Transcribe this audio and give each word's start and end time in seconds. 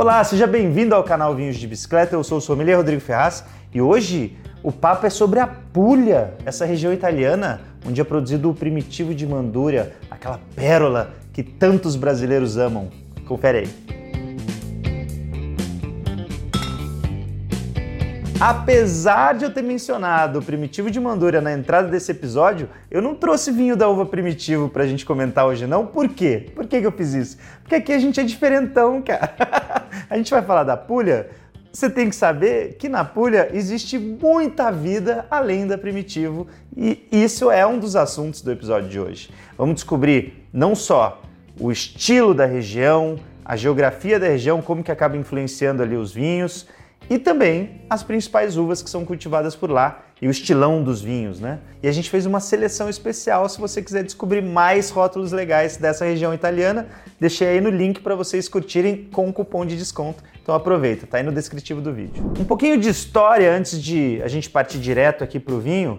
Olá, 0.00 0.24
seja 0.24 0.46
bem-vindo 0.46 0.94
ao 0.94 1.04
canal 1.04 1.34
Vinhos 1.34 1.56
de 1.56 1.66
Bicicleta. 1.66 2.16
Eu 2.16 2.24
sou 2.24 2.38
o 2.38 2.40
sommelier 2.40 2.74
Rodrigo 2.74 3.02
Ferraz 3.02 3.44
e 3.70 3.82
hoje 3.82 4.34
o 4.62 4.72
papo 4.72 5.04
é 5.04 5.10
sobre 5.10 5.40
a 5.40 5.46
Puglia, 5.46 6.38
essa 6.46 6.64
região 6.64 6.90
italiana 6.90 7.60
onde 7.86 8.00
é 8.00 8.04
produzido 8.04 8.48
o 8.48 8.54
primitivo 8.54 9.14
de 9.14 9.26
Mandúria, 9.26 9.92
aquela 10.10 10.40
pérola 10.56 11.10
que 11.34 11.42
tantos 11.42 11.96
brasileiros 11.96 12.56
amam. 12.56 12.88
Confere 13.26 13.58
aí. 13.58 13.99
Apesar 18.40 19.34
de 19.34 19.44
eu 19.44 19.52
ter 19.52 19.60
mencionado 19.60 20.38
o 20.38 20.42
primitivo 20.42 20.90
de 20.90 20.98
Mandúria 20.98 21.42
na 21.42 21.52
entrada 21.52 21.88
desse 21.88 22.10
episódio, 22.10 22.70
eu 22.90 23.02
não 23.02 23.14
trouxe 23.14 23.52
vinho 23.52 23.76
da 23.76 23.86
uva 23.86 24.06
primitivo 24.06 24.70
pra 24.70 24.86
gente 24.86 25.04
comentar 25.04 25.44
hoje, 25.44 25.66
não. 25.66 25.84
Por 25.84 26.08
quê? 26.08 26.46
Por 26.54 26.66
que, 26.66 26.80
que 26.80 26.86
eu 26.86 26.92
fiz 26.92 27.12
isso? 27.12 27.36
Porque 27.60 27.74
aqui 27.74 27.92
a 27.92 27.98
gente 27.98 28.18
é 28.18 28.22
diferentão, 28.22 29.02
cara. 29.02 29.34
a 30.08 30.16
gente 30.16 30.30
vai 30.30 30.40
falar 30.40 30.64
da 30.64 30.74
Puglia. 30.74 31.28
Você 31.70 31.90
tem 31.90 32.08
que 32.08 32.16
saber 32.16 32.76
que 32.78 32.88
na 32.88 33.04
Puglia 33.04 33.50
existe 33.52 33.98
muita 33.98 34.70
vida 34.70 35.26
além 35.30 35.66
da 35.66 35.76
primitivo 35.76 36.46
e 36.74 37.06
isso 37.12 37.50
é 37.50 37.66
um 37.66 37.78
dos 37.78 37.94
assuntos 37.94 38.40
do 38.40 38.50
episódio 38.50 38.88
de 38.88 38.98
hoje. 38.98 39.30
Vamos 39.58 39.74
descobrir 39.74 40.48
não 40.50 40.74
só 40.74 41.20
o 41.58 41.70
estilo 41.70 42.32
da 42.32 42.46
região, 42.46 43.18
a 43.44 43.54
geografia 43.54 44.18
da 44.18 44.28
região, 44.28 44.62
como 44.62 44.82
que 44.82 44.90
acaba 44.90 45.14
influenciando 45.14 45.82
ali 45.82 45.94
os 45.94 46.10
vinhos 46.10 46.66
e 47.10 47.18
também 47.18 47.82
as 47.90 48.04
principais 48.04 48.56
uvas 48.56 48.80
que 48.80 48.88
são 48.88 49.04
cultivadas 49.04 49.56
por 49.56 49.68
lá 49.68 50.04
e 50.22 50.28
o 50.28 50.30
estilão 50.30 50.80
dos 50.80 51.02
vinhos, 51.02 51.40
né? 51.40 51.58
E 51.82 51.88
a 51.88 51.92
gente 51.92 52.08
fez 52.08 52.24
uma 52.24 52.38
seleção 52.38 52.88
especial 52.88 53.48
se 53.48 53.60
você 53.60 53.82
quiser 53.82 54.04
descobrir 54.04 54.40
mais 54.40 54.90
rótulos 54.90 55.32
legais 55.32 55.76
dessa 55.76 56.04
região 56.04 56.32
italiana, 56.32 56.86
deixei 57.18 57.48
aí 57.48 57.60
no 57.60 57.68
link 57.68 58.00
para 58.00 58.14
vocês 58.14 58.48
curtirem 58.48 59.08
com 59.12 59.32
cupom 59.32 59.66
de 59.66 59.76
desconto. 59.76 60.22
Então 60.40 60.54
aproveita, 60.54 61.04
tá 61.04 61.16
aí 61.16 61.24
no 61.24 61.32
descritivo 61.32 61.80
do 61.80 61.92
vídeo. 61.92 62.32
Um 62.38 62.44
pouquinho 62.44 62.78
de 62.78 62.88
história 62.88 63.52
antes 63.52 63.82
de 63.82 64.22
a 64.22 64.28
gente 64.28 64.48
partir 64.48 64.78
direto 64.78 65.24
aqui 65.24 65.40
para 65.40 65.54
o 65.54 65.58
vinho. 65.58 65.98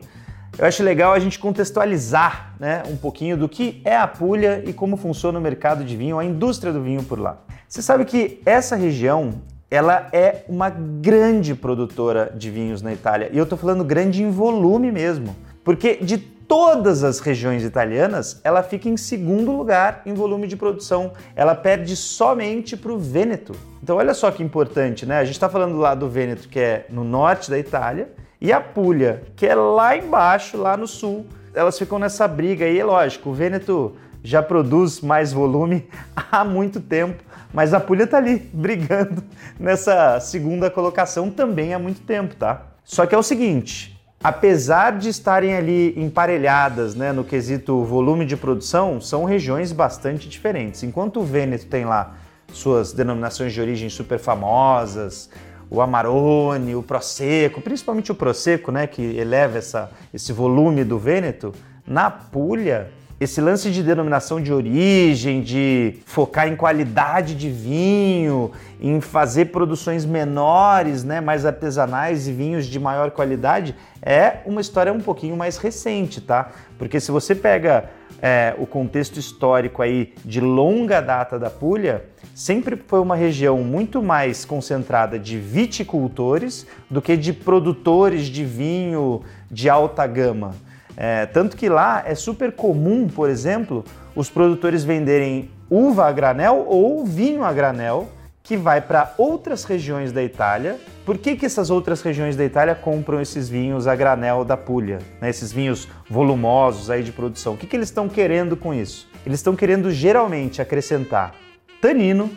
Eu 0.58 0.66
acho 0.66 0.82
legal 0.82 1.14
a 1.14 1.20
gente 1.20 1.39
contextualizar 1.39 2.56
né, 2.58 2.84
um 2.88 2.95
pouquinho 2.95 3.36
do 3.36 3.50
que 3.50 3.82
é 3.84 3.98
a 3.98 4.08
Puglia 4.08 4.64
e 4.66 4.72
como 4.72 4.95
funciona 4.95 5.39
o 5.39 5.42
mercado 5.42 5.84
de 5.84 5.98
vinho, 5.98 6.17
a 6.17 6.23
indústria 6.23 6.72
do 6.72 6.82
vinho 6.82 7.04
por 7.04 7.20
lá. 7.20 7.42
Você 7.67 7.82
sabe 7.82 8.06
que 8.06 8.42
essa 8.45 8.76
região 8.76 9.42
ela 9.72 10.09
é 10.11 10.44
uma 10.50 10.69
grande 10.69 11.55
produtora 11.55 12.30
de 12.36 12.52
vinhos 12.52 12.81
na 12.81 12.91
Itália. 12.91 13.30
E 13.31 13.38
eu 13.38 13.45
estou 13.45 13.58
falando 13.58 13.86
grande 13.86 14.22
em 14.22 14.30
volume 14.30 14.91
mesmo. 14.91 15.33
Porque 15.64 15.95
de 15.95 16.17
todas 16.17 17.05
as 17.05 17.22
regiões 17.22 17.64
italianas, 17.64 18.42
ela 18.44 18.61
fica 18.61 18.89
em 18.89 18.97
segundo 18.97 19.53
lugar 19.53 20.02
em 20.05 20.14
volume 20.14 20.45
de 20.45 20.58
produção. 20.58 21.14
Ela 21.33 21.55
perde 21.55 21.95
somente 21.95 22.75
para 22.75 22.92
o 22.92 22.99
Vêneto. 22.99 23.55
Então 23.81 23.95
olha 23.95 24.14
só 24.14 24.30
que 24.30 24.44
importante, 24.44 25.05
né? 25.05 25.19
A 25.19 25.23
gente 25.23 25.36
está 25.36 25.47
falando 25.47 25.77
lá 25.77 25.95
do 25.95 26.09
Vêneto, 26.09 26.49
que 26.49 26.59
é 26.59 26.86
no 26.89 27.05
norte 27.05 27.49
da 27.49 27.58
Itália, 27.58 28.09
e 28.42 28.52
a 28.52 28.59
Puglia, 28.59 29.23
que 29.38 29.45
é 29.45 29.55
lá 29.55 29.95
embaixo, 29.95 30.58
lá 30.58 30.75
no 30.75 30.88
sul. 30.88 31.25
Elas 31.53 31.80
ficam 31.80 31.97
nessa 31.97 32.27
briga 32.27 32.66
aí, 32.66 32.77
é 32.77 32.83
lógico, 32.83 33.30
o 33.30 33.33
Vêneto 33.33 33.95
já 34.23 34.41
produz 34.41 35.02
mais 35.02 35.33
volume 35.33 35.88
há 36.31 36.44
muito 36.44 36.80
tempo 36.80 37.23
mas 37.53 37.73
a 37.73 37.80
Puglia 37.80 38.08
tá 38.08 38.17
ali 38.17 38.38
brigando 38.53 39.23
nessa 39.59 40.19
segunda 40.19 40.69
colocação 40.69 41.30
também 41.30 41.73
há 41.73 41.80
muito 41.80 42.02
tempo, 42.02 42.36
tá? 42.36 42.67
Só 42.83 43.05
que 43.05 43.14
é 43.14 43.17
o 43.17 43.23
seguinte, 43.23 43.99
apesar 44.23 44.98
de 44.98 45.10
estarem 45.10 45.55
ali 45.55 45.93
emparelhadas 45.98 46.95
né, 46.95 47.11
no 47.11 47.23
quesito 47.23 47.83
volume 47.83 48.26
de 48.26 48.36
produção, 48.36 48.99
são 48.99 49.23
regiões 49.23 49.71
bastante 49.71 50.27
diferentes. 50.27 50.83
Enquanto 50.83 51.20
o 51.20 51.23
Vêneto 51.23 51.67
tem 51.67 51.86
lá 51.86 52.15
suas 52.52 52.92
denominações 52.92 53.54
de 53.54 53.61
origem 53.61 53.89
super 53.89 54.20
famosas, 54.20 55.30
o 55.70 55.80
Amarone, 55.80 56.76
o 56.76 56.83
Prosecco, 56.83 57.61
principalmente 57.61 58.11
o 58.11 58.15
Prosecco, 58.15 58.71
né, 58.71 58.87
que 58.87 59.02
eleva 59.02 59.58
essa, 59.58 59.89
esse 60.14 60.33
volume 60.33 60.83
do 60.83 60.99
Vêneto, 60.99 61.54
na 61.87 62.10
Puglia 62.10 62.92
esse 63.21 63.39
lance 63.39 63.70
de 63.70 63.83
denominação 63.83 64.42
de 64.42 64.52
origem, 64.52 65.43
de 65.43 65.99
focar 66.08 66.48
em 66.48 66.55
qualidade 66.55 67.36
de 67.36 67.52
vinho, 67.52 68.52
em 68.82 68.99
fazer 68.99 69.52
produções 69.52 70.04
menores, 70.04 71.04
né, 71.04 71.21
mais 71.21 71.45
artesanais 71.45 72.27
e 72.27 72.33
vinhos 72.33 72.65
de 72.65 72.80
maior 72.80 73.11
qualidade, 73.11 73.76
é 74.02 74.37
uma 74.43 74.60
história 74.60 74.92
um 74.92 74.99
pouquinho 74.99 75.37
mais 75.37 75.58
recente, 75.58 76.20
tá? 76.20 76.49
Porque 76.80 76.99
se 76.99 77.11
você 77.11 77.36
pega 77.36 77.92
é, 78.20 78.55
o 78.58 78.65
contexto 78.65 79.20
histórico 79.20 79.83
aí 79.83 80.15
de 80.26 80.42
longa 80.42 80.99
data 80.99 81.37
da 81.37 81.52
Puglia, 81.52 82.04
sempre 82.33 82.76
foi 82.76 82.99
uma 82.99 83.15
região 83.15 83.60
muito 83.60 84.02
mais 84.02 84.43
concentrada 84.45 85.20
de 85.20 85.37
viticultores 85.37 86.65
do 86.89 86.99
que 86.99 87.15
de 87.15 87.33
produtores 87.33 88.26
de 88.26 88.43
vinho 88.43 89.21
de 89.52 89.70
alta 89.70 90.08
gama. 90.08 90.55
É, 90.96 91.26
tanto 91.26 91.56
que 91.56 91.70
lá 91.70 92.04
é 92.06 92.16
super 92.16 92.52
comum, 92.52 93.08
por 93.08 93.30
exemplo, 93.30 93.84
os 94.16 94.30
produtores 94.30 94.84
venderem 94.84 95.50
uva 95.70 96.08
a 96.08 96.12
granel 96.12 96.66
ou 96.68 97.06
vinho 97.06 97.44
a 97.44 97.54
granel 97.54 98.10
que 98.44 98.58
vai 98.58 98.82
para 98.82 99.14
outras 99.18 99.64
regiões 99.64 100.12
da 100.12 100.22
Itália. 100.22 100.78
Por 101.06 101.18
que, 101.18 101.36
que 101.36 101.46
essas 101.46 101.70
outras 101.70 102.02
regiões 102.02 102.36
da 102.36 102.44
Itália 102.44 102.76
compram 102.76 103.22
esses 103.22 103.48
vinhos 103.48 103.88
a 103.88 103.96
granel 103.96 104.44
da 104.44 104.58
Puglia, 104.58 105.00
né? 105.22 105.30
esses 105.30 105.52
vinhos 105.52 105.88
volumosos 106.10 106.90
aí 106.90 107.04
de 107.04 107.12
produção? 107.12 107.54
O 107.54 107.58
que, 107.58 107.68
que 107.68 107.76
eles 107.76 107.90
estão 107.90 108.10
querendo 108.10 108.58
com 108.58 108.73
isso? 108.73 109.08
Eles 109.26 109.40
estão 109.40 109.56
querendo 109.56 109.92
geralmente 109.92 110.62
acrescentar 110.62 111.36
tanino, 111.80 112.30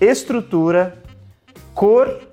estrutura, 0.00 0.98
cor 1.74 2.29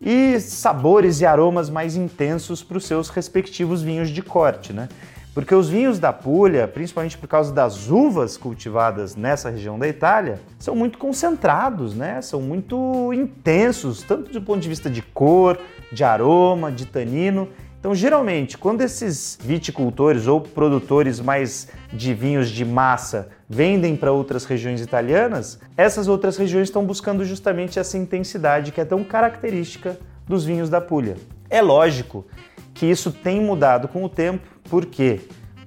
e 0.00 0.38
sabores 0.40 1.20
e 1.20 1.26
aromas 1.26 1.70
mais 1.70 1.96
intensos 1.96 2.62
para 2.62 2.78
os 2.78 2.84
seus 2.84 3.08
respectivos 3.08 3.82
vinhos 3.82 4.10
de 4.10 4.22
corte, 4.22 4.72
né? 4.72 4.88
Porque 5.36 5.54
os 5.54 5.68
vinhos 5.68 5.98
da 5.98 6.14
Puglia, 6.14 6.66
principalmente 6.66 7.18
por 7.18 7.28
causa 7.28 7.52
das 7.52 7.90
uvas 7.90 8.38
cultivadas 8.38 9.14
nessa 9.14 9.50
região 9.50 9.78
da 9.78 9.86
Itália, 9.86 10.40
são 10.58 10.74
muito 10.74 10.96
concentrados, 10.96 11.94
né? 11.94 12.22
São 12.22 12.40
muito 12.40 13.12
intensos, 13.12 14.02
tanto 14.02 14.32
do 14.32 14.40
ponto 14.40 14.60
de 14.60 14.68
vista 14.68 14.88
de 14.88 15.02
cor, 15.02 15.58
de 15.92 16.02
aroma, 16.02 16.72
de 16.72 16.86
tanino. 16.86 17.48
Então, 17.86 17.94
geralmente, 17.94 18.58
quando 18.58 18.80
esses 18.80 19.38
viticultores 19.40 20.26
ou 20.26 20.40
produtores 20.40 21.20
mais 21.20 21.68
de 21.92 22.12
vinhos 22.12 22.50
de 22.50 22.64
massa 22.64 23.28
vendem 23.48 23.94
para 23.94 24.10
outras 24.10 24.44
regiões 24.44 24.80
italianas, 24.80 25.60
essas 25.76 26.08
outras 26.08 26.36
regiões 26.36 26.66
estão 26.66 26.84
buscando 26.84 27.24
justamente 27.24 27.78
essa 27.78 27.96
intensidade 27.96 28.72
que 28.72 28.80
é 28.80 28.84
tão 28.84 29.04
característica 29.04 29.96
dos 30.26 30.44
vinhos 30.44 30.68
da 30.68 30.80
Puglia. 30.80 31.14
É 31.48 31.62
lógico 31.62 32.26
que 32.74 32.86
isso 32.86 33.12
tem 33.12 33.40
mudado 33.40 33.86
com 33.86 34.02
o 34.02 34.08
tempo, 34.08 34.44
por 34.68 34.84
quê? 34.84 35.20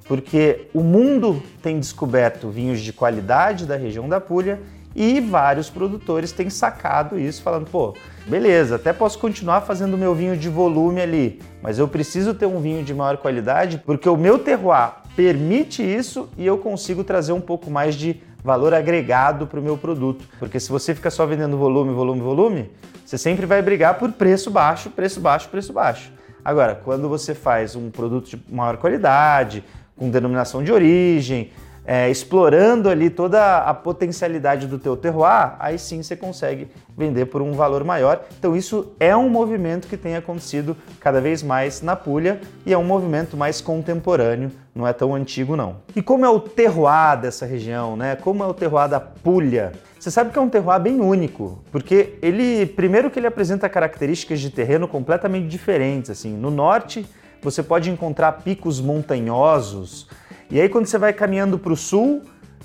Porque 0.04 0.68
o 0.74 0.82
mundo 0.82 1.42
tem 1.62 1.80
descoberto 1.80 2.50
vinhos 2.50 2.82
de 2.82 2.92
qualidade 2.92 3.66
da 3.66 3.78
região 3.78 4.10
da 4.10 4.20
Puglia 4.20 4.60
e 4.96 5.20
vários 5.20 5.70
produtores 5.70 6.32
têm 6.32 6.50
sacado 6.50 7.20
isso, 7.20 7.42
falando: 7.42 7.70
pô, 7.70 7.94
beleza, 8.28 8.76
até 8.76 8.92
posso 8.92 9.20
continuar 9.20 9.62
fazendo 9.62 9.98
meu 9.98 10.14
vinho 10.16 10.36
de 10.36 10.50
volume 10.50 11.02
ali, 11.02 11.42
mas 11.62 11.80
eu 11.80 11.88
preciso 11.88 12.34
ter 12.34 12.46
um 12.46 12.60
vinho 12.60 12.84
de 12.84 12.94
maior 12.94 13.18
qualidade 13.18 13.82
porque 13.86 14.10
o 14.10 14.18
meu 14.18 14.40
terroir 14.40 14.94
permite 15.16 15.84
isso 15.84 16.30
e 16.38 16.46
eu 16.46 16.58
consigo 16.58 17.04
trazer 17.04 17.34
um 17.34 17.42
pouco 17.42 17.70
mais 17.70 17.96
de 17.96 18.22
valor 18.44 18.74
agregado 18.74 19.46
para 19.46 19.60
o 19.60 19.64
meu 19.64 19.78
produto. 19.78 20.26
Porque 20.40 20.60
se 20.60 20.70
você 20.70 20.96
fica 20.96 21.10
só 21.10 21.26
vendendo 21.26 21.58
volume, 21.58 21.94
volume, 21.94 22.22
volume, 22.22 22.72
você 23.06 23.18
sempre 23.18 23.46
vai 23.46 23.62
brigar 23.62 23.98
por 23.98 24.12
preço 24.14 24.50
baixo, 24.50 24.90
preço 24.90 25.20
baixo, 25.20 25.50
preço 25.50 25.74
baixo. 25.74 26.12
Agora, 26.44 26.74
quando 26.74 27.10
você 27.10 27.36
faz 27.36 27.76
um 27.76 27.90
produto 27.90 28.30
de 28.30 28.42
maior 28.50 28.78
qualidade, 28.78 29.64
com 29.96 30.10
denominação 30.10 30.64
de 30.64 30.72
origem, 30.72 31.52
é, 31.92 32.08
explorando 32.08 32.88
ali 32.88 33.10
toda 33.10 33.58
a 33.64 33.74
potencialidade 33.74 34.68
do 34.68 34.78
teu 34.78 34.96
terroir, 34.96 35.56
aí 35.58 35.80
sim 35.80 36.04
você 36.04 36.16
consegue 36.16 36.68
vender 36.96 37.26
por 37.26 37.42
um 37.42 37.54
valor 37.54 37.84
maior. 37.84 38.22
Então 38.38 38.56
isso 38.56 38.92
é 39.00 39.18
um 39.18 39.28
movimento 39.28 39.88
que 39.88 39.98
tem 39.98 40.16
acontecido 40.16 40.78
cada 41.00 41.20
vez 41.20 41.42
mais 41.42 41.82
na 41.82 41.96
Puglia 41.96 42.42
e 42.64 42.72
é 42.72 42.78
um 42.78 42.84
movimento 42.84 43.36
mais 43.36 43.60
contemporâneo, 43.60 44.52
não 44.76 44.88
é 44.88 44.94
tão 44.94 45.16
antigo 45.16 45.56
não. 45.56 45.78
E 45.96 46.02
como 46.04 46.24
é 46.24 46.30
o 46.30 46.40
terroir 46.40 47.20
dessa 47.20 47.48
região, 47.48 47.98
né? 47.98 48.16
Como 48.16 48.44
é 48.44 48.46
o 48.46 48.54
terroir 48.54 48.88
da 48.88 49.00
Puglia? 49.00 49.72
Você 50.00 50.12
sabe 50.12 50.30
que 50.30 50.38
é 50.38 50.42
um 50.44 50.48
terroir 50.48 50.80
bem 50.80 51.02
único, 51.02 51.58
porque 51.72 52.20
ele, 52.22 52.68
primeiro 52.68 53.10
que 53.10 53.18
ele 53.18 53.26
apresenta 53.26 53.68
características 53.68 54.40
de 54.40 54.52
terreno 54.52 54.88
completamente 54.88 55.48
diferentes, 55.48 56.12
assim. 56.12 56.38
No 56.38 56.52
norte, 56.52 57.04
você 57.42 57.64
pode 57.64 57.90
encontrar 57.90 58.34
picos 58.44 58.80
montanhosos, 58.80 60.08
e 60.52 60.60
aí, 60.60 60.68
quando 60.68 60.88
você 60.88 60.98
vai 60.98 61.14
caminhando 61.14 61.60
para 61.60 61.72
o 61.72 61.78
sul, 61.78 62.24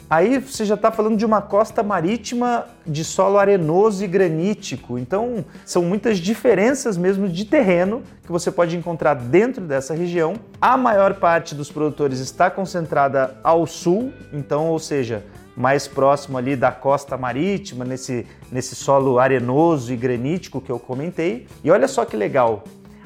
aí 0.08 0.38
você 0.38 0.64
já 0.64 0.74
está 0.74 0.90
falando 0.90 1.18
de 1.18 1.24
uma 1.26 1.42
costa 1.42 1.82
marítima 1.82 2.66
de 2.86 3.04
solo 3.04 3.36
arenoso 3.36 4.02
e 4.02 4.06
granítico. 4.06 4.98
Então, 4.98 5.44
são 5.66 5.82
muitas 5.82 6.16
diferenças 6.18 6.96
mesmo 6.96 7.28
de 7.28 7.44
terreno 7.44 8.02
que 8.22 8.32
você 8.32 8.50
pode 8.50 8.74
encontrar 8.74 9.14
dentro 9.14 9.64
dessa 9.64 9.92
região. 9.92 10.34
A 10.58 10.78
maior 10.78 11.14
parte 11.14 11.54
dos 11.54 11.70
produtores 11.70 12.20
está 12.20 12.50
concentrada 12.50 13.36
ao 13.44 13.66
sul, 13.66 14.14
então, 14.32 14.68
ou 14.68 14.78
seja, 14.78 15.22
mais 15.54 15.86
próximo 15.86 16.38
ali 16.38 16.56
da 16.56 16.72
costa 16.72 17.18
marítima, 17.18 17.84
nesse, 17.84 18.26
nesse 18.50 18.74
solo 18.74 19.18
arenoso 19.18 19.92
e 19.92 19.96
granítico 19.96 20.60
que 20.60 20.72
eu 20.72 20.78
comentei. 20.78 21.46
E 21.62 21.70
olha 21.70 21.86
só 21.86 22.04
que 22.06 22.16
legal, 22.16 22.64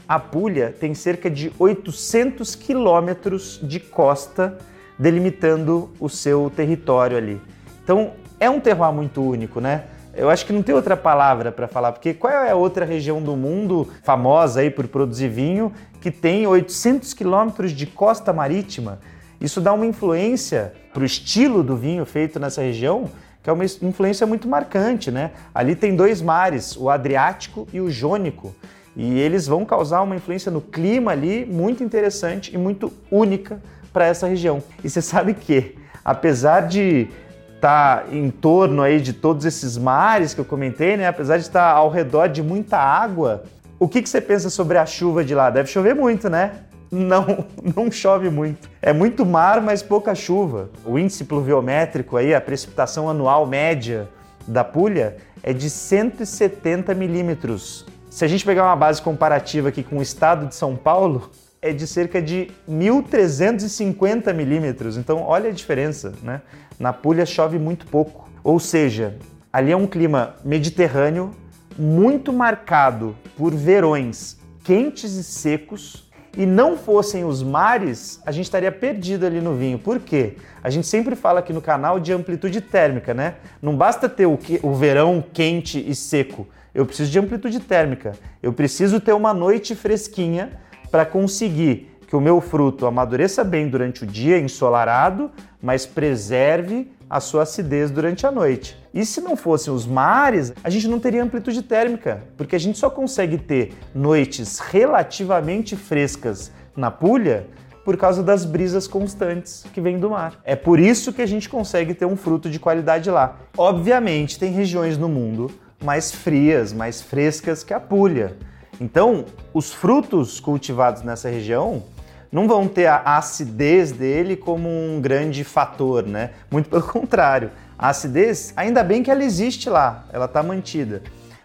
a 0.09 0.19
Puglia 0.19 0.75
tem 0.81 0.95
cerca 0.95 1.29
de 1.29 1.53
800 1.59 2.55
quilômetros 2.55 3.61
de 3.63 3.79
costa 3.79 4.57
delimitando 4.99 5.91
o 6.01 6.09
seu 6.09 6.51
território 6.57 7.17
ali. 7.17 7.39
Então 7.85 8.13
é 8.41 8.49
um 8.49 8.59
terroir 8.59 8.93
muito 8.93 9.23
único, 9.23 9.61
né? 9.61 9.85
Eu 10.15 10.31
acho 10.31 10.47
que 10.47 10.53
não 10.53 10.63
tem 10.63 10.75
outra 10.75 10.97
palavra 10.97 11.53
para 11.53 11.69
falar, 11.69 11.93
porque 11.93 12.15
qual 12.15 12.33
é 12.33 12.51
a 12.51 12.57
outra 12.57 12.85
região 12.85 13.23
do 13.23 13.37
mundo 13.37 13.89
famosa 14.03 14.61
aí 14.61 14.71
por 14.71 14.89
produzir 14.89 15.29
vinho 15.29 15.73
que 16.01 16.11
tem 16.11 16.47
800 16.47 17.13
quilômetros 17.15 17.71
de 17.71 17.87
costa 17.87 18.33
marítima? 18.33 18.99
Isso 19.41 19.61
dá 19.61 19.73
uma 19.73 19.87
influência 19.87 20.73
para 20.93 21.03
o 21.03 21.07
estilo 21.07 21.63
do 21.63 21.77
vinho 21.77 22.05
feito 22.05 22.41
nessa 22.41 22.63
região, 22.63 23.09
que 23.43 23.49
é 23.49 23.53
uma 23.53 23.65
influência 23.65 24.27
muito 24.27 24.49
marcante, 24.49 25.11
né? 25.11 25.31
Ali 25.55 25.77
tem 25.77 25.95
dois 25.95 26.21
mares, 26.21 26.77
o 26.77 26.91
Adriático 26.91 27.69
e 27.73 27.81
o 27.81 27.89
Jônico, 27.89 28.53
e 28.99 29.21
eles 29.21 29.47
vão 29.47 29.65
causar 29.65 30.03
uma 30.03 30.17
influência 30.17 30.51
no 30.51 30.61
clima 30.61 31.13
ali 31.13 31.47
muito 31.47 31.85
interessante 31.85 32.53
e 32.53 32.59
muito 32.59 32.93
única 33.09 33.63
para 33.93 34.05
essa 34.05 34.27
região. 34.27 34.61
E 34.83 34.91
você 34.91 35.01
sabe 35.01 35.35
que, 35.35 35.77
apesar 36.05 36.67
de 36.67 37.07
estar 37.55 38.03
tá 38.03 38.07
em 38.13 38.29
torno 38.29 38.83
aí 38.83 39.01
de 39.01 39.13
todos 39.13 39.45
esses 39.45 39.79
mares 39.79 40.35
que 40.35 40.41
eu 40.41 40.45
comentei, 40.45 40.97
né? 40.97 41.07
Apesar 41.07 41.37
de 41.37 41.45
estar 41.45 41.71
ao 41.71 41.89
redor 41.89 42.27
de 42.27 42.43
muita 42.43 42.77
água, 42.77 43.45
o 43.79 43.87
que, 43.87 44.03
que 44.03 44.09
você 44.09 44.21
pensa 44.21 44.51
sobre 44.51 44.79
a 44.79 44.85
chuva 44.85 45.25
de 45.25 45.33
lá? 45.33 45.49
Deve 45.49 45.71
chover 45.71 45.95
muito, 45.95 46.29
né? 46.29 46.65
Não, 46.91 47.47
não 47.77 47.93
chove 47.93 48.29
muito. 48.29 48.69
É 48.83 48.93
muito 48.93 49.25
mar, 49.25 49.63
mas 49.63 49.81
pouca 49.81 50.13
chuva. 50.13 50.71
O 50.85 50.99
índice 50.99 51.25
pluviométrico 51.25 52.17
aí, 52.17 52.35
a 52.35 52.41
precipitação 52.41 53.09
anual 53.09 53.47
média 53.47 54.09
da 54.45 54.65
Puglia 54.65 55.19
é 55.41 55.53
de 55.53 55.71
170 55.71 56.95
milímetros. 56.95 57.87
Se 58.19 58.25
a 58.25 58.29
gente 58.29 58.45
pegar 58.45 58.65
uma 58.65 58.75
base 58.75 59.01
comparativa 59.01 59.69
aqui 59.69 59.85
com 59.85 59.99
o 59.99 60.03
estado 60.03 60.49
de 60.49 60.55
São 60.57 60.75
Paulo, 60.75 61.31
é 61.63 61.73
de 61.73 61.87
cerca 61.87 62.21
de 62.21 62.51
1.350 62.69 64.35
milímetros. 64.35 64.97
Então, 64.97 65.23
olha 65.23 65.51
a 65.51 65.53
diferença, 65.53 66.13
né? 66.21 66.43
Na 66.81 66.93
Puglia 66.93 67.25
chove 67.25 67.61
muito 67.61 67.87
pouco. 67.87 68.29
Ou 68.43 68.59
seja, 68.59 69.17
ali 69.53 69.71
é 69.71 69.77
um 69.77 69.87
clima 69.87 70.35
mediterrâneo 70.45 71.31
muito 71.79 72.33
marcado 72.33 73.15
por 73.37 73.55
verões 73.55 74.37
quentes 74.65 75.13
e 75.15 75.23
secos 75.23 76.11
e 76.37 76.45
não 76.45 76.77
fossem 76.77 77.25
os 77.25 77.41
mares, 77.41 78.21
a 78.27 78.33
gente 78.33 78.47
estaria 78.47 78.73
perdido 78.73 79.27
ali 79.27 79.41
no 79.41 79.55
vinho. 79.55 79.79
Por 79.79 80.01
quê? 80.01 80.35
A 80.61 80.71
gente 80.71 80.89
sempre 80.89 81.15
fala 81.15 81.39
aqui 81.39 81.53
no 81.53 81.63
canal 81.63 82.01
de 82.01 82.13
amplitude 82.13 82.61
térmica, 82.61 83.15
né? 83.15 83.37
Não 83.63 83.77
basta 83.77 84.09
ter 84.09 84.27
o, 84.27 84.37
que, 84.37 84.59
o 84.65 84.75
verão 84.75 85.25
quente 85.33 85.79
e 85.89 85.95
seco. 85.95 86.49
Eu 86.79 86.87
preciso 86.87 87.11
de 87.11 87.19
amplitude 87.19 87.59
térmica. 87.59 88.13
Eu 88.41 88.53
preciso 88.53 89.01
ter 89.01 89.13
uma 89.13 89.35
noite 89.35 89.75
fresquinha 89.75 90.53
para 90.93 91.05
conseguir 91.05 91.91
que 92.07 92.15
o 92.15 92.21
meu 92.21 92.41
fruto 92.41 92.87
amadureça 92.87 93.43
bem 93.43 93.69
durante 93.69 94.05
o 94.05 94.07
dia 94.07 94.39
ensolarado, 94.39 95.29
mas 95.61 95.85
preserve 95.85 96.89
a 97.11 97.19
sua 97.19 97.43
acidez 97.43 97.91
durante 97.91 98.29
a 98.29 98.31
noite. 98.31 98.79
E 98.95 99.05
se 99.05 99.21
não 99.21 99.37
fossem 99.37 99.73
os 99.73 99.89
mares, 99.89 100.53
a 100.63 100.71
gente 100.71 100.87
não 100.87 101.01
teria 101.01 101.21
amplitude 101.21 101.63
térmica, 101.63 102.23
porque 102.37 102.55
a 102.55 102.61
gente 102.61 102.79
só 102.79 102.89
consegue 102.89 103.39
ter 103.39 103.73
noites 103.93 104.61
relativamente 104.61 105.75
frescas 105.75 106.53
na 106.77 106.93
Puglia 106.93 107.49
por 107.85 107.97
causa 107.97 108.23
das 108.23 108.45
brisas 108.45 108.87
constantes 108.87 109.67
que 109.75 109.81
vêm 109.81 109.99
do 109.99 110.11
mar. 110.11 110.39
É 110.45 110.55
por 110.55 110.79
isso 110.79 111.13
que 111.13 111.23
a 111.23 111.27
gente 111.27 111.49
consegue 111.49 111.93
ter 111.93 112.07
um 112.07 112.17
fruto 112.17 112.49
de 112.49 112.61
qualidade 112.61 113.11
lá. 113.11 113.37
Obviamente, 113.57 114.39
tem 114.39 114.53
regiões 114.53 114.97
no 114.97 115.09
mundo 115.09 115.51
mais 115.83 116.11
frias, 116.11 116.73
mais 116.73 117.01
frescas 117.01 117.63
que 117.63 117.73
a 117.73 117.81
Puglia. 117.81 118.37
Então, 118.81 119.25
os 119.53 119.73
frutos 119.73 120.41
cultivados 120.41 121.03
nessa 121.03 121.29
região 121.29 121.83
não 122.31 122.47
vão 122.47 122.69
ter 122.69 122.87
a 122.87 123.17
acidez 123.17 123.91
dele 123.91 124.37
como 124.37 124.69
um 124.69 125.01
grande 125.01 125.45
fator, 125.45 126.07
né? 126.07 126.31
Muito 126.51 126.69
pelo 126.69 126.83
contrário. 126.87 127.51
A 127.79 127.89
acidez, 127.89 128.53
ainda 128.57 128.83
bem 128.83 129.03
que 129.03 129.11
ela 129.11 129.25
existe 129.25 129.71
lá, 129.71 130.05
ela 130.13 130.27
está 130.27 130.43
mantida. 130.43 131.03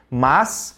Mas 0.09 0.75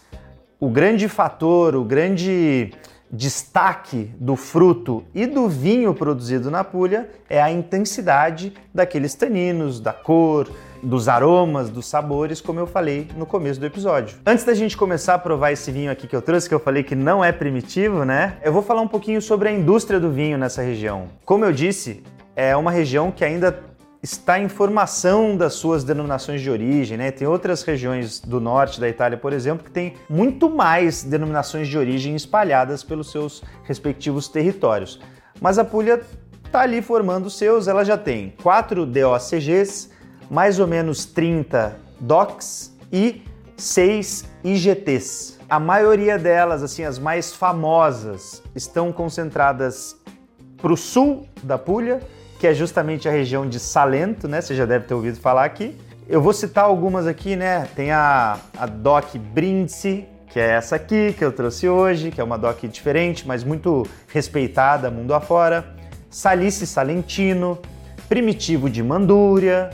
o 0.59 0.69
grande 0.69 1.09
fator, 1.09 1.75
o 1.75 1.83
grande 1.83 2.71
destaque 3.11 4.11
do 4.19 4.35
fruto 4.35 5.05
e 5.13 5.25
do 5.25 5.47
vinho 5.47 5.93
produzido 5.93 6.51
na 6.51 6.63
Puglia 6.63 7.09
é 7.29 7.41
a 7.41 7.51
intensidade 7.51 8.53
daqueles 8.73 9.15
taninos, 9.15 9.79
da 9.79 9.93
cor, 9.93 10.49
dos 10.85 11.09
aromas, 11.09 11.69
dos 11.69 11.87
sabores, 11.87 12.39
como 12.39 12.59
eu 12.59 12.67
falei 12.67 13.07
no 13.17 13.25
começo 13.25 13.59
do 13.59 13.65
episódio. 13.65 14.17
Antes 14.25 14.45
da 14.45 14.53
gente 14.53 14.77
começar 14.77 15.15
a 15.15 15.19
provar 15.19 15.51
esse 15.51 15.71
vinho 15.71 15.91
aqui 15.91 16.07
que 16.07 16.15
eu 16.15 16.21
trouxe, 16.21 16.47
que 16.47 16.53
eu 16.53 16.59
falei 16.59 16.83
que 16.83 16.95
não 16.95 17.23
é 17.23 17.31
primitivo, 17.31 18.05
né? 18.05 18.37
Eu 18.43 18.53
vou 18.53 18.61
falar 18.61 18.81
um 18.81 18.87
pouquinho 18.87 19.21
sobre 19.21 19.49
a 19.49 19.51
indústria 19.51 19.99
do 19.99 20.11
vinho 20.11 20.37
nessa 20.37 20.61
região. 20.61 21.07
Como 21.25 21.43
eu 21.43 21.51
disse, 21.51 22.03
é 22.35 22.55
uma 22.55 22.71
região 22.71 23.11
que 23.11 23.25
ainda 23.25 23.63
está 24.03 24.39
em 24.39 24.47
formação 24.47 25.35
das 25.35 25.53
suas 25.53 25.83
denominações 25.83 26.39
de 26.39 26.51
origem, 26.51 26.95
né? 26.95 27.09
Tem 27.09 27.27
outras 27.27 27.63
regiões 27.63 28.19
do 28.19 28.39
norte 28.39 28.79
da 28.79 28.87
Itália, 28.87 29.17
por 29.17 29.33
exemplo, 29.33 29.65
que 29.65 29.71
tem 29.71 29.95
muito 30.07 30.47
mais 30.47 31.03
denominações 31.03 31.67
de 31.67 31.75
origem 31.75 32.15
espalhadas 32.15 32.83
pelos 32.83 33.11
seus 33.11 33.43
respectivos 33.63 34.27
territórios. 34.27 35.01
Mas 35.41 35.57
a 35.57 35.65
Puglia 35.65 36.01
está 36.45 36.61
ali 36.61 36.83
formando 36.83 37.25
os 37.25 37.37
seus, 37.37 37.67
ela 37.67 37.83
já 37.83 37.97
tem 37.97 38.35
quatro 38.43 38.85
DOCGs, 38.85 39.94
mais 40.29 40.59
ou 40.59 40.67
menos 40.67 41.05
30 41.05 41.77
DOCs 41.99 42.73
e 42.91 43.21
6 43.57 44.25
IGTs. 44.43 45.37
A 45.49 45.59
maioria 45.59 46.17
delas, 46.17 46.63
assim, 46.63 46.83
as 46.83 46.97
mais 46.97 47.33
famosas, 47.33 48.41
estão 48.55 48.91
concentradas 48.91 49.95
para 50.57 50.73
o 50.73 50.77
sul 50.77 51.27
da 51.43 51.57
Puglia, 51.57 51.99
que 52.39 52.47
é 52.47 52.53
justamente 52.53 53.07
a 53.07 53.11
região 53.11 53.47
de 53.47 53.59
Salento, 53.59 54.27
né? 54.27 54.41
Você 54.41 54.55
já 54.55 54.65
deve 54.65 54.85
ter 54.85 54.93
ouvido 54.93 55.19
falar 55.19 55.45
aqui. 55.45 55.77
Eu 56.07 56.21
vou 56.21 56.33
citar 56.33 56.65
algumas 56.65 57.07
aqui, 57.07 57.35
né? 57.35 57.67
Tem 57.75 57.91
a, 57.91 58.39
a 58.57 58.65
DOC 58.65 59.17
Brindisi, 59.17 60.05
que 60.27 60.39
é 60.39 60.51
essa 60.51 60.75
aqui 60.75 61.13
que 61.17 61.23
eu 61.23 61.31
trouxe 61.31 61.69
hoje, 61.69 62.11
que 62.11 62.19
é 62.19 62.23
uma 62.23 62.37
DOC 62.37 62.67
diferente, 62.67 63.27
mas 63.27 63.43
muito 63.43 63.87
respeitada 64.07 64.91
mundo 64.91 65.13
afora. 65.13 65.65
Salice 66.09 66.67
Salentino, 66.67 67.57
Primitivo 68.09 68.69
de 68.69 68.83
Mandúria, 68.83 69.69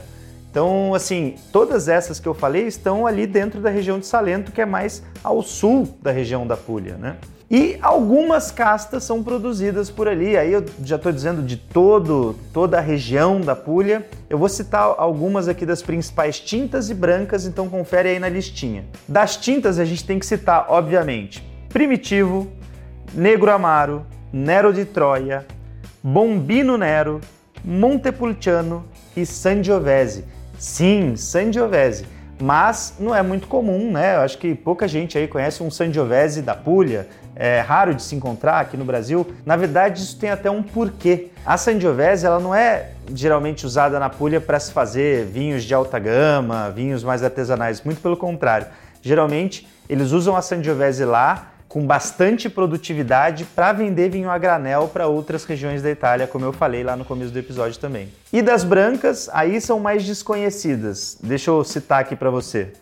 então, 0.52 0.92
assim, 0.92 1.36
todas 1.50 1.88
essas 1.88 2.20
que 2.20 2.28
eu 2.28 2.34
falei 2.34 2.66
estão 2.66 3.06
ali 3.06 3.26
dentro 3.26 3.58
da 3.58 3.70
região 3.70 3.98
de 3.98 4.04
Salento, 4.04 4.52
que 4.52 4.60
é 4.60 4.66
mais 4.66 5.02
ao 5.24 5.40
sul 5.40 5.88
da 6.02 6.10
região 6.10 6.46
da 6.46 6.58
Puglia, 6.58 6.98
né? 6.98 7.16
E 7.50 7.78
algumas 7.80 8.50
castas 8.50 9.02
são 9.02 9.22
produzidas 9.22 9.88
por 9.88 10.06
ali. 10.06 10.36
Aí 10.36 10.52
eu 10.52 10.62
já 10.84 10.96
estou 10.96 11.10
dizendo 11.10 11.42
de 11.42 11.56
todo, 11.56 12.36
toda 12.52 12.76
a 12.76 12.82
região 12.82 13.40
da 13.40 13.56
Puglia. 13.56 14.06
Eu 14.28 14.36
vou 14.36 14.48
citar 14.48 14.94
algumas 14.98 15.48
aqui 15.48 15.64
das 15.64 15.80
principais 15.80 16.38
tintas 16.38 16.90
e 16.90 16.94
brancas, 16.94 17.46
então 17.46 17.70
confere 17.70 18.10
aí 18.10 18.18
na 18.18 18.28
listinha. 18.28 18.84
Das 19.08 19.38
tintas 19.38 19.78
a 19.78 19.86
gente 19.86 20.04
tem 20.04 20.18
que 20.18 20.26
citar, 20.26 20.66
obviamente, 20.68 21.42
Primitivo, 21.70 22.52
Negro 23.14 23.50
Amaro, 23.50 24.04
Nero 24.30 24.70
de 24.70 24.84
Troia, 24.84 25.46
Bombino 26.02 26.76
Nero, 26.76 27.22
Montepulciano 27.64 28.84
e 29.16 29.24
Sangiovese. 29.24 30.24
Sim, 30.62 31.16
Sangiovese. 31.16 32.06
Mas 32.40 32.94
não 33.00 33.12
é 33.12 33.20
muito 33.20 33.48
comum, 33.48 33.90
né? 33.90 34.14
Eu 34.14 34.20
acho 34.20 34.38
que 34.38 34.54
pouca 34.54 34.86
gente 34.86 35.18
aí 35.18 35.26
conhece 35.26 35.60
um 35.60 35.72
Sangiovese 35.72 36.40
da 36.40 36.54
Puglia. 36.54 37.08
É 37.34 37.58
raro 37.58 37.92
de 37.92 38.00
se 38.00 38.14
encontrar 38.14 38.60
aqui 38.60 38.76
no 38.76 38.84
Brasil. 38.84 39.26
Na 39.44 39.56
verdade, 39.56 40.00
isso 40.00 40.16
tem 40.16 40.30
até 40.30 40.48
um 40.48 40.62
porquê. 40.62 41.30
A 41.44 41.56
Sangiovese, 41.56 42.26
ela 42.26 42.38
não 42.38 42.54
é 42.54 42.92
geralmente 43.12 43.66
usada 43.66 43.98
na 43.98 44.08
Puglia 44.08 44.40
para 44.40 44.60
se 44.60 44.70
fazer 44.70 45.26
vinhos 45.26 45.64
de 45.64 45.74
alta 45.74 45.98
gama, 45.98 46.70
vinhos 46.70 47.02
mais 47.02 47.24
artesanais. 47.24 47.82
Muito 47.82 48.00
pelo 48.00 48.16
contrário. 48.16 48.68
Geralmente, 49.02 49.66
eles 49.88 50.12
usam 50.12 50.36
a 50.36 50.42
Sangiovese 50.42 51.04
lá 51.04 51.51
com 51.72 51.86
bastante 51.86 52.50
produtividade 52.50 53.46
para 53.46 53.72
vender 53.72 54.10
vinho 54.10 54.28
a 54.28 54.36
granel 54.36 54.90
para 54.92 55.06
outras 55.06 55.42
regiões 55.46 55.80
da 55.80 55.90
Itália, 55.90 56.26
como 56.26 56.44
eu 56.44 56.52
falei 56.52 56.84
lá 56.84 56.94
no 56.94 57.02
começo 57.02 57.32
do 57.32 57.38
episódio 57.38 57.80
também. 57.80 58.10
E 58.30 58.42
das 58.42 58.62
brancas, 58.62 59.30
aí 59.32 59.58
são 59.58 59.80
mais 59.80 60.04
desconhecidas. 60.04 61.16
Deixa 61.22 61.50
eu 61.50 61.64
citar 61.64 62.02
aqui 62.02 62.14
para 62.14 62.28
você. 62.28 62.74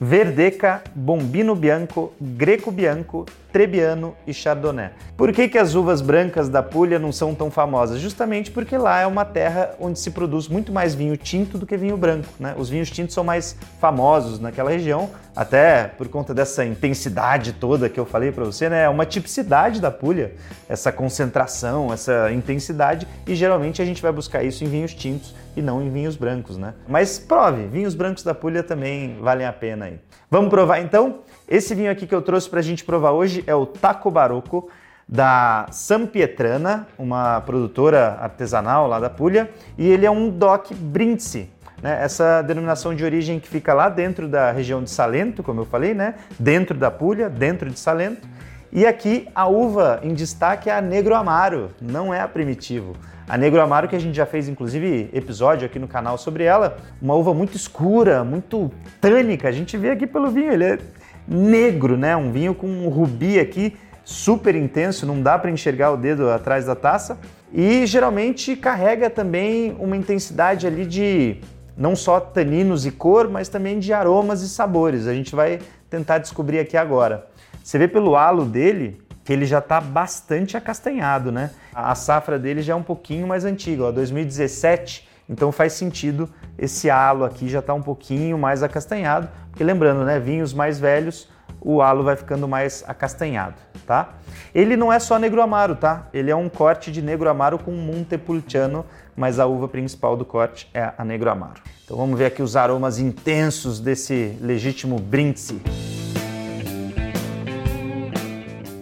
Verdeca, 0.00 0.80
Bombino 0.94 1.56
Bianco, 1.56 2.12
Greco 2.20 2.70
Bianco, 2.70 3.26
Trebbiano 3.56 4.14
e 4.26 4.34
Chardonnay. 4.34 4.90
Por 5.16 5.32
que, 5.32 5.48
que 5.48 5.56
as 5.56 5.74
uvas 5.74 6.02
brancas 6.02 6.46
da 6.46 6.62
Puglia 6.62 6.98
não 6.98 7.10
são 7.10 7.34
tão 7.34 7.50
famosas? 7.50 7.98
Justamente 7.98 8.50
porque 8.50 8.76
lá 8.76 9.00
é 9.00 9.06
uma 9.06 9.24
terra 9.24 9.70
onde 9.80 9.98
se 9.98 10.10
produz 10.10 10.46
muito 10.46 10.70
mais 10.70 10.94
vinho 10.94 11.16
tinto 11.16 11.56
do 11.56 11.64
que 11.64 11.74
vinho 11.74 11.96
branco. 11.96 12.28
Né? 12.38 12.54
Os 12.58 12.68
vinhos 12.68 12.90
tintos 12.90 13.14
são 13.14 13.24
mais 13.24 13.56
famosos 13.80 14.38
naquela 14.38 14.68
região, 14.68 15.08
até 15.34 15.84
por 15.84 16.06
conta 16.08 16.34
dessa 16.34 16.66
intensidade 16.66 17.54
toda 17.54 17.88
que 17.88 17.98
eu 17.98 18.04
falei 18.04 18.30
para 18.30 18.44
você, 18.44 18.68
né? 18.68 18.82
É 18.82 18.88
uma 18.90 19.06
tipicidade 19.06 19.80
da 19.80 19.90
Puglia, 19.90 20.34
essa 20.68 20.92
concentração, 20.92 21.90
essa 21.90 22.30
intensidade, 22.32 23.08
e 23.26 23.34
geralmente 23.34 23.80
a 23.80 23.86
gente 23.86 24.02
vai 24.02 24.12
buscar 24.12 24.42
isso 24.42 24.64
em 24.64 24.66
vinhos 24.66 24.92
tintos 24.92 25.34
e 25.56 25.62
não 25.62 25.82
em 25.82 25.90
vinhos 25.90 26.16
brancos, 26.16 26.58
né? 26.58 26.74
Mas 26.86 27.18
prove, 27.18 27.66
vinhos 27.66 27.94
brancos 27.94 28.22
da 28.22 28.34
Puglia 28.34 28.62
também 28.62 29.18
valem 29.20 29.46
a 29.46 29.52
pena 29.52 29.86
aí. 29.86 29.98
Vamos 30.30 30.50
provar 30.50 30.80
então? 30.80 31.20
Esse 31.48 31.74
vinho 31.74 31.90
aqui 31.90 32.06
que 32.06 32.14
eu 32.14 32.20
trouxe 32.20 32.50
para 32.50 32.58
a 32.58 32.62
gente 32.62 32.84
provar 32.84 33.12
hoje 33.12 33.44
é 33.46 33.54
o 33.54 33.64
Taco 33.64 34.10
Barocco 34.10 34.68
da 35.08 35.66
San 35.70 36.04
Pietrana, 36.06 36.88
uma 36.98 37.40
produtora 37.40 38.18
artesanal 38.20 38.88
lá 38.88 38.98
da 38.98 39.08
Puglia, 39.08 39.50
e 39.78 39.88
ele 39.88 40.04
é 40.04 40.10
um 40.10 40.28
DOC 40.28 40.74
Brindisi, 40.74 41.48
né? 41.80 42.02
Essa 42.02 42.42
denominação 42.42 42.94
de 42.94 43.04
origem 43.04 43.38
que 43.38 43.48
fica 43.48 43.72
lá 43.72 43.88
dentro 43.88 44.26
da 44.26 44.50
região 44.50 44.82
de 44.82 44.90
Salento, 44.90 45.42
como 45.42 45.60
eu 45.60 45.64
falei, 45.64 45.94
né? 45.94 46.14
Dentro 46.38 46.76
da 46.76 46.90
Puglia, 46.90 47.28
dentro 47.28 47.70
de 47.70 47.78
Salento. 47.78 48.26
E 48.72 48.84
aqui 48.84 49.28
a 49.34 49.46
uva 49.46 50.00
em 50.02 50.12
destaque 50.12 50.68
é 50.68 50.76
a 50.76 50.80
Negro 50.80 51.14
Amaro, 51.14 51.70
não 51.80 52.12
é 52.12 52.20
a 52.20 52.26
Primitivo. 52.26 52.94
A 53.28 53.36
Negro 53.36 53.60
Amaro, 53.60 53.88
que 53.88 53.96
a 53.96 53.98
gente 53.98 54.14
já 54.14 54.26
fez 54.26 54.48
inclusive 54.48 55.10
episódio 55.12 55.66
aqui 55.66 55.78
no 55.78 55.88
canal 55.88 56.18
sobre 56.18 56.44
ela, 56.44 56.76
uma 57.00 57.14
uva 57.14 57.32
muito 57.32 57.56
escura, 57.56 58.22
muito 58.22 58.70
tânica. 59.00 59.48
A 59.48 59.52
gente 59.52 59.76
vê 59.76 59.90
aqui 59.90 60.06
pelo 60.06 60.30
vinho, 60.30 60.52
ele 60.52 60.64
é 60.64 60.78
negro, 61.26 61.96
né? 61.96 62.16
Um 62.16 62.30
vinho 62.30 62.54
com 62.54 62.66
um 62.66 62.88
rubi 62.88 63.38
aqui 63.38 63.76
super 64.04 64.54
intenso, 64.54 65.04
não 65.04 65.20
dá 65.20 65.38
para 65.38 65.50
enxergar 65.50 65.90
o 65.90 65.96
dedo 65.96 66.30
atrás 66.30 66.64
da 66.64 66.74
taça. 66.74 67.18
E 67.52 67.86
geralmente 67.86 68.56
carrega 68.56 69.10
também 69.10 69.76
uma 69.78 69.96
intensidade 69.96 70.66
ali 70.66 70.86
de 70.86 71.38
não 71.76 71.94
só 71.94 72.18
taninos 72.20 72.86
e 72.86 72.90
cor, 72.90 73.28
mas 73.28 73.48
também 73.48 73.78
de 73.78 73.92
aromas 73.92 74.42
e 74.42 74.48
sabores. 74.48 75.06
A 75.06 75.14
gente 75.14 75.34
vai 75.34 75.58
tentar 75.90 76.18
descobrir 76.18 76.58
aqui 76.58 76.76
agora. 76.76 77.26
Você 77.62 77.78
vê 77.78 77.88
pelo 77.88 78.16
halo 78.16 78.44
dele 78.44 79.00
que 79.24 79.32
ele 79.32 79.44
já 79.44 79.58
está 79.58 79.80
bastante 79.80 80.56
acastanhado, 80.56 81.32
né? 81.32 81.50
A 81.74 81.94
safra 81.96 82.38
dele 82.38 82.62
já 82.62 82.72
é 82.74 82.76
um 82.76 82.82
pouquinho 82.82 83.26
mais 83.26 83.44
antiga, 83.44 83.84
ó, 83.84 83.90
2017, 83.90 85.05
então 85.28 85.50
faz 85.50 85.72
sentido 85.72 86.28
esse 86.58 86.88
halo 86.88 87.24
aqui 87.24 87.48
já 87.48 87.58
está 87.58 87.74
um 87.74 87.82
pouquinho 87.82 88.38
mais 88.38 88.62
acastanhado, 88.62 89.28
porque 89.50 89.64
lembrando, 89.64 90.04
né, 90.04 90.18
vinhos 90.18 90.52
mais 90.52 90.78
velhos, 90.78 91.28
o 91.60 91.82
halo 91.82 92.04
vai 92.04 92.16
ficando 92.16 92.46
mais 92.46 92.84
acastanhado, 92.86 93.56
tá? 93.86 94.14
Ele 94.54 94.76
não 94.76 94.92
é 94.92 94.98
só 94.98 95.18
negro 95.18 95.42
amaro, 95.42 95.74
tá? 95.74 96.06
Ele 96.12 96.30
é 96.30 96.36
um 96.36 96.48
corte 96.48 96.92
de 96.92 97.02
negro 97.02 97.28
amaro 97.28 97.58
com 97.58 97.72
Montepulciano, 97.72 98.84
mas 99.16 99.38
a 99.38 99.46
uva 99.46 99.66
principal 99.66 100.16
do 100.16 100.24
corte 100.24 100.70
é 100.72 100.92
a 100.96 101.04
negro 101.04 101.30
amaro. 101.30 101.60
Então 101.84 101.96
vamos 101.96 102.18
ver 102.18 102.26
aqui 102.26 102.42
os 102.42 102.56
aromas 102.56 102.98
intensos 102.98 103.80
desse 103.80 104.36
legítimo 104.40 104.98
Brindisi. 104.98 105.60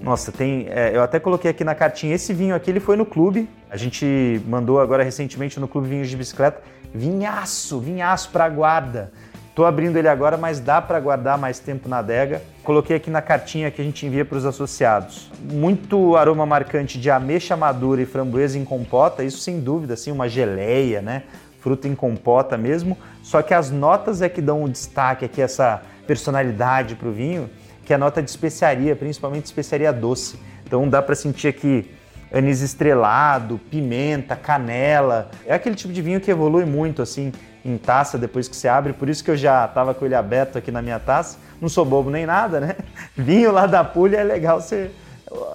Nossa, 0.05 0.31
tem. 0.31 0.67
É, 0.69 0.95
eu 0.95 1.03
até 1.03 1.19
coloquei 1.19 1.51
aqui 1.51 1.65
na 1.65 1.75
cartinha. 1.75 2.15
Esse 2.15 2.35
vinho 2.35 2.55
aqui 2.55 2.71
ele 2.71 2.79
foi 2.79 2.95
no 2.95 3.07
clube. 3.07 3.49
A 3.71 3.77
gente 3.79 4.39
mandou 4.47 4.79
agora 4.79 5.03
recentemente 5.03 5.59
no 5.59 5.67
clube 5.67 5.89
vinhos 5.89 6.11
de 6.11 6.17
bicicleta. 6.17 6.61
Vinhaço, 6.95 7.81
vinhaço 7.81 8.29
para 8.31 8.47
guarda. 8.51 9.11
Tô 9.55 9.65
abrindo 9.65 9.97
ele 9.97 10.09
agora, 10.09 10.37
mas 10.37 10.61
dá 10.61 10.83
para 10.83 11.01
guardar 11.01 11.39
mais 11.39 11.59
tempo 11.59 11.89
na 11.89 11.99
adega. 11.99 12.43
Coloquei 12.63 12.97
aqui 12.97 13.09
na 13.09 13.23
cartinha 13.23 13.71
que 13.71 13.81
a 13.81 13.85
gente 13.85 14.05
envia 14.05 14.27
para 14.27 14.37
os 14.37 14.45
associados. 14.45 15.31
Muito 15.41 16.17
aroma 16.17 16.45
marcante 16.45 17.01
de 17.01 17.09
ameixa 17.09 17.57
madura 17.57 18.03
e 18.03 18.07
framboesa 18.07 18.59
em 18.59 18.65
compota, 18.65 19.25
isso 19.25 19.39
sem 19.39 19.59
dúvida, 19.59 19.95
assim, 19.95 20.11
uma 20.11 20.29
geleia, 20.29 21.01
né? 21.01 21.23
Fruta 21.61 21.89
em 21.89 21.95
compota 21.95 22.59
mesmo. 22.59 22.99
Só 23.23 23.41
que 23.41 23.55
as 23.55 23.71
notas 23.71 24.21
é 24.21 24.29
que 24.29 24.43
dão 24.43 24.65
o 24.65 24.69
destaque 24.69 25.25
aqui, 25.25 25.41
essa 25.41 25.81
personalidade 26.07 26.95
para 26.95 27.09
o 27.09 27.13
vinho 27.13 27.49
que 27.85 27.93
é 27.93 27.97
a 27.97 27.99
nota 27.99 28.23
de 28.23 28.31
especiaria, 28.31 28.97
principalmente 28.97 29.45
especiaria 29.47 29.93
doce. 29.93 30.39
Então 30.67 30.89
dá 30.89 31.03
para 31.03 31.15
sentir 31.15 31.49
aqui 31.49 31.91
anis 32.33 32.61
estrelado, 32.61 33.61
pimenta, 33.71 34.35
canela. 34.35 35.31
É 35.47 35.55
aquele 35.55 35.75
tipo 35.75 35.93
de 35.93 36.03
vinho 36.03 36.21
que 36.21 36.31
evolui 36.31 36.65
muito 36.65 37.03
assim 37.03 37.33
em 37.65 37.79
taça 37.79 38.19
depois 38.19 38.47
que 38.47 38.55
você 38.55 38.69
abre, 38.69 38.93
por 38.93 39.09
isso 39.09 39.25
que 39.25 39.31
eu 39.31 39.37
já 39.37 39.65
estava 39.65 39.95
com 39.95 40.05
ele 40.05 40.15
aberto 40.15 40.59
aqui 40.59 40.71
na 40.71 40.83
minha 40.83 40.99
taça. 40.99 41.39
Não 41.61 41.69
sou 41.69 41.85
bobo 41.85 42.11
nem 42.11 42.27
nada, 42.27 42.61
né? 42.61 42.77
Vinho 43.17 43.51
lá 43.51 43.67
da 43.67 43.83
Pulha 43.83 44.19
é 44.19 44.25
legal, 44.25 44.61
você 44.61 44.91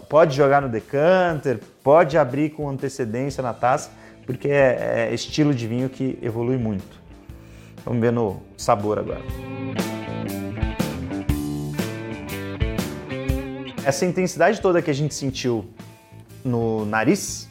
pode 0.10 0.36
jogar 0.36 0.62
no 0.62 0.70
decanter, 0.70 1.60
pode 1.84 2.18
abrir 2.18 2.50
com 2.52 2.68
antecedência 2.68 3.44
na 3.44 3.54
taça, 3.54 3.92
porque 4.26 4.48
é, 4.48 5.10
é 5.10 5.14
estilo 5.14 5.54
de 5.54 5.68
vinho 5.68 5.90
que 5.90 6.18
evolui 6.22 6.58
muito. 6.58 7.00
Vamos 7.86 8.02
ver 8.02 8.12
no 8.12 8.42
sabor 8.58 9.00
agora. 9.00 9.22
Essa 13.90 14.06
intensidade 14.06 14.62
toda 14.62 14.84
que 14.84 14.92
a 14.92 14.94
gente 14.94 15.16
sentiu 15.16 15.66
no 16.46 16.86
nariz 16.86 17.50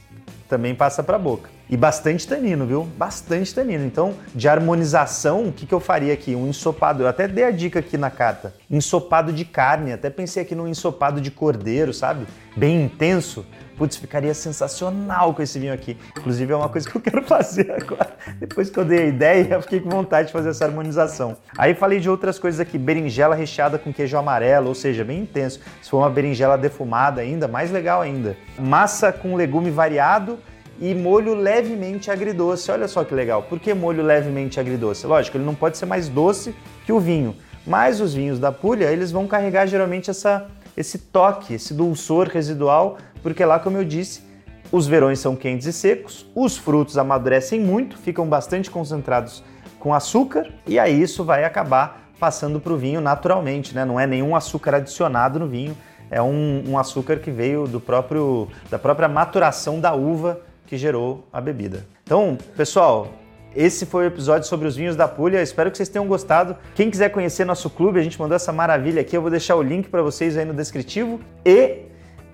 também 0.48 0.72
passa 0.72 1.02
para 1.02 1.16
a 1.16 1.18
boca. 1.18 1.50
E 1.70 1.76
bastante 1.76 2.26
tanino, 2.26 2.66
viu? 2.66 2.84
Bastante 2.96 3.54
tanino. 3.54 3.84
Então, 3.84 4.14
de 4.34 4.48
harmonização, 4.48 5.48
o 5.48 5.52
que, 5.52 5.66
que 5.66 5.74
eu 5.74 5.80
faria 5.80 6.14
aqui? 6.14 6.34
Um 6.34 6.48
ensopado. 6.48 7.02
Eu 7.02 7.08
até 7.08 7.28
dei 7.28 7.44
a 7.44 7.50
dica 7.50 7.80
aqui 7.80 7.98
na 7.98 8.10
carta. 8.10 8.54
Ensopado 8.70 9.32
de 9.32 9.44
carne. 9.44 9.92
Até 9.92 10.08
pensei 10.08 10.42
aqui 10.42 10.54
num 10.54 10.66
ensopado 10.66 11.20
de 11.20 11.30
cordeiro, 11.30 11.92
sabe? 11.92 12.26
Bem 12.56 12.84
intenso. 12.84 13.44
Putz, 13.76 13.96
ficaria 13.96 14.32
sensacional 14.32 15.34
com 15.34 15.42
esse 15.42 15.58
vinho 15.58 15.74
aqui. 15.74 15.96
Inclusive 16.18 16.52
é 16.52 16.56
uma 16.56 16.70
coisa 16.70 16.88
que 16.88 16.96
eu 16.96 17.02
quero 17.02 17.22
fazer 17.28 17.70
agora. 17.70 18.16
Depois 18.40 18.70
que 18.70 18.78
eu 18.78 18.84
dei 18.84 19.00
a 19.00 19.06
ideia, 19.06 19.54
eu 19.54 19.62
fiquei 19.62 19.78
com 19.78 19.90
vontade 19.90 20.28
de 20.28 20.32
fazer 20.32 20.48
essa 20.48 20.64
harmonização. 20.64 21.36
Aí 21.56 21.74
falei 21.74 22.00
de 22.00 22.08
outras 22.08 22.38
coisas 22.38 22.60
aqui, 22.60 22.78
berinjela 22.78 23.36
recheada 23.36 23.78
com 23.78 23.92
queijo 23.92 24.16
amarelo, 24.16 24.68
ou 24.68 24.74
seja, 24.74 25.04
bem 25.04 25.20
intenso. 25.20 25.60
Se 25.82 25.90
for 25.90 25.98
uma 25.98 26.10
berinjela 26.10 26.56
defumada 26.56 27.20
ainda, 27.20 27.46
mais 27.46 27.70
legal 27.70 28.00
ainda. 28.00 28.36
Massa 28.58 29.12
com 29.12 29.36
legume 29.36 29.70
variado 29.70 30.38
e 30.80 30.94
molho 30.94 31.34
levemente 31.34 32.10
agridoce. 32.10 32.70
Olha 32.70 32.88
só 32.88 33.04
que 33.04 33.14
legal. 33.14 33.42
Por 33.42 33.58
que 33.58 33.74
molho 33.74 34.02
levemente 34.02 34.60
agridoce? 34.60 35.06
Lógico, 35.06 35.36
ele 35.36 35.44
não 35.44 35.54
pode 35.54 35.76
ser 35.76 35.86
mais 35.86 36.08
doce 36.08 36.54
que 36.84 36.92
o 36.92 37.00
vinho, 37.00 37.34
mas 37.66 38.00
os 38.00 38.14
vinhos 38.14 38.38
da 38.38 38.52
Puglia, 38.52 38.90
eles 38.90 39.10
vão 39.10 39.26
carregar 39.26 39.66
geralmente 39.66 40.10
essa 40.10 40.48
esse 40.76 40.96
toque, 40.96 41.54
esse 41.54 41.74
dulçor 41.74 42.28
residual, 42.28 42.98
porque 43.20 43.44
lá, 43.44 43.58
como 43.58 43.76
eu 43.76 43.84
disse, 43.84 44.22
os 44.70 44.86
verões 44.86 45.18
são 45.18 45.34
quentes 45.34 45.66
e 45.66 45.72
secos, 45.72 46.24
os 46.36 46.56
frutos 46.56 46.96
amadurecem 46.96 47.58
muito, 47.58 47.98
ficam 47.98 48.28
bastante 48.28 48.70
concentrados 48.70 49.42
com 49.80 49.92
açúcar, 49.92 50.48
e 50.64 50.78
aí 50.78 51.02
isso 51.02 51.24
vai 51.24 51.42
acabar 51.42 52.12
passando 52.20 52.60
para 52.60 52.72
o 52.72 52.76
vinho 52.76 53.00
naturalmente, 53.00 53.74
né? 53.74 53.84
Não 53.84 53.98
é 53.98 54.06
nenhum 54.06 54.36
açúcar 54.36 54.76
adicionado 54.76 55.40
no 55.40 55.48
vinho, 55.48 55.76
é 56.10 56.22
um, 56.22 56.62
um, 56.68 56.78
açúcar 56.78 57.16
que 57.16 57.30
veio 57.30 57.66
do 57.66 57.80
próprio, 57.80 58.48
da 58.70 58.78
própria 58.78 59.08
maturação 59.08 59.80
da 59.80 59.94
uva 59.94 60.40
que 60.68 60.76
gerou 60.76 61.26
a 61.32 61.40
bebida. 61.40 61.86
Então, 62.04 62.36
pessoal, 62.54 63.08
esse 63.56 63.86
foi 63.86 64.04
o 64.04 64.06
episódio 64.06 64.46
sobre 64.46 64.68
os 64.68 64.76
vinhos 64.76 64.94
da 64.94 65.08
Puglia. 65.08 65.40
Espero 65.40 65.70
que 65.70 65.78
vocês 65.78 65.88
tenham 65.88 66.06
gostado. 66.06 66.54
Quem 66.74 66.90
quiser 66.90 67.08
conhecer 67.08 67.46
nosso 67.46 67.70
clube, 67.70 67.98
a 67.98 68.02
gente 68.02 68.20
mandou 68.20 68.36
essa 68.36 68.52
maravilha 68.52 69.00
aqui. 69.00 69.16
Eu 69.16 69.22
vou 69.22 69.30
deixar 69.30 69.56
o 69.56 69.62
link 69.62 69.88
para 69.88 70.02
vocês 70.02 70.36
aí 70.36 70.44
no 70.44 70.52
descritivo. 70.52 71.18
E 71.44 71.86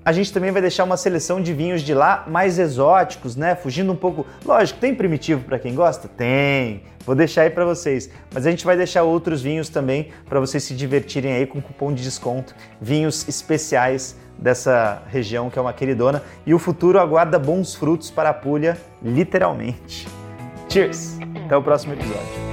a 0.05 0.13
gente 0.13 0.33
também 0.33 0.51
vai 0.51 0.61
deixar 0.61 0.83
uma 0.83 0.97
seleção 0.97 1.41
de 1.41 1.53
vinhos 1.55 1.81
de 1.81 1.95
lá 1.95 2.25
mais 2.27 2.59
exóticos, 2.59 3.37
né? 3.37 3.55
Fugindo 3.55 3.93
um 3.93 3.97
pouco. 3.97 4.27
Lógico, 4.45 4.81
tem 4.81 4.93
primitivo 4.95 5.45
para 5.45 5.59
quem 5.59 5.75
gosta? 5.75 6.09
Tem. 6.09 6.83
Vou 7.07 7.15
deixar 7.15 7.43
aí 7.43 7.51
para 7.51 7.65
vocês. 7.65 8.11
Mas 8.35 8.47
a 8.47 8.51
gente 8.51 8.65
vai 8.65 8.77
deixar 8.77 9.05
outros 9.05 9.41
vinhos 9.41 9.69
também 9.69 10.09
para 10.29 10.41
vocês 10.41 10.65
se 10.65 10.75
divertirem 10.75 11.33
aí 11.33 11.47
com 11.47 11.63
cupom 11.63 11.93
de 11.93 12.03
desconto. 12.03 12.55
Vinhos 12.81 13.29
especiais 13.29 14.17
dessa 14.45 15.03
região 15.09 15.49
que 15.49 15.59
é 15.59 15.63
uma 15.63 15.73
queridona. 15.73 16.23
E 16.45 16.53
o 16.53 16.59
futuro 16.59 17.01
aguarda 17.01 17.39
bons 17.39 17.75
frutos 17.75 18.11
para 18.11 18.29
a 18.29 18.35
Puglia, 18.35 18.77
literalmente. 19.03 20.07
Cheers! 20.69 21.19
Até 21.47 21.57
o 21.57 21.63
próximo 21.63 21.95
episódio. 21.95 22.45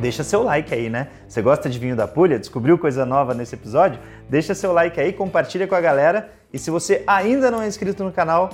Deixa 0.00 0.24
seu 0.24 0.42
like 0.42 0.72
aí, 0.72 0.88
né? 0.88 1.08
Você 1.28 1.42
gosta 1.42 1.68
de 1.68 1.78
vinho 1.78 1.94
da 1.94 2.08
Pulha? 2.08 2.38
Descobriu 2.38 2.78
coisa 2.78 3.04
nova 3.04 3.34
nesse 3.34 3.54
episódio? 3.54 4.00
Deixa 4.26 4.54
seu 4.54 4.72
like 4.72 4.98
aí, 4.98 5.12
compartilha 5.12 5.66
com 5.66 5.74
a 5.74 5.80
galera. 5.80 6.30
E 6.50 6.58
se 6.58 6.70
você 6.70 7.02
ainda 7.06 7.50
não 7.50 7.60
é 7.60 7.66
inscrito 7.66 8.02
no 8.02 8.10
canal, 8.10 8.48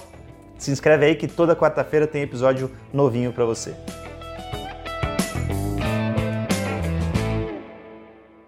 se 0.59 0.73
inscreve 0.73 1.07
aí 1.07 1.15
que 1.15 1.29
toda 1.29 1.55
quarta-feira 1.55 2.09
tem 2.09 2.23
episódio 2.23 2.73
novinho 2.93 3.33
para 3.33 3.45
você. 3.45 3.73